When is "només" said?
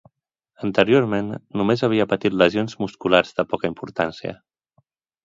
1.61-1.83